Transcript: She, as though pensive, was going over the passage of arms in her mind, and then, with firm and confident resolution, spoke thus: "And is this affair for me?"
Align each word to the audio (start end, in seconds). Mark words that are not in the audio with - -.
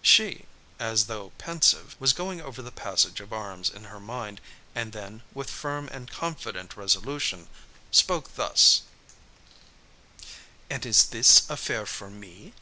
She, 0.00 0.46
as 0.78 1.04
though 1.04 1.32
pensive, 1.36 1.96
was 1.98 2.14
going 2.14 2.40
over 2.40 2.62
the 2.62 2.72
passage 2.72 3.20
of 3.20 3.30
arms 3.30 3.68
in 3.68 3.84
her 3.84 4.00
mind, 4.00 4.40
and 4.74 4.94
then, 4.94 5.20
with 5.34 5.50
firm 5.50 5.86
and 5.92 6.10
confident 6.10 6.78
resolution, 6.78 7.46
spoke 7.90 8.34
thus: 8.36 8.84
"And 10.70 10.86
is 10.86 11.04
this 11.04 11.42
affair 11.50 11.84
for 11.84 12.08
me?" 12.08 12.54